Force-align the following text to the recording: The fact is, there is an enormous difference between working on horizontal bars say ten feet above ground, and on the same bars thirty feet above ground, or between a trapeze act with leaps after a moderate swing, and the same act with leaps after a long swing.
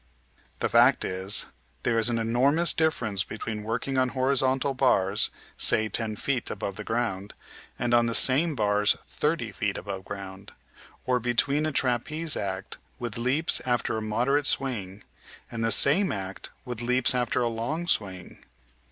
The 0.61 0.69
fact 0.69 1.05
is, 1.05 1.45
there 1.83 1.99
is 1.99 2.09
an 2.09 2.17
enormous 2.17 2.73
difference 2.73 3.23
between 3.23 3.61
working 3.61 3.99
on 3.99 4.09
horizontal 4.17 4.73
bars 4.73 5.29
say 5.59 5.89
ten 5.89 6.15
feet 6.15 6.49
above 6.49 6.83
ground, 6.83 7.35
and 7.77 7.93
on 7.93 8.07
the 8.07 8.15
same 8.15 8.55
bars 8.55 8.95
thirty 9.07 9.51
feet 9.51 9.77
above 9.77 10.03
ground, 10.03 10.53
or 11.05 11.19
between 11.19 11.67
a 11.67 11.71
trapeze 11.71 12.35
act 12.35 12.79
with 12.97 13.15
leaps 13.15 13.61
after 13.63 13.95
a 13.95 14.01
moderate 14.01 14.47
swing, 14.47 15.03
and 15.51 15.63
the 15.63 15.71
same 15.71 16.11
act 16.11 16.49
with 16.65 16.81
leaps 16.81 17.13
after 17.13 17.41
a 17.43 17.47
long 17.47 17.85
swing. 17.85 18.43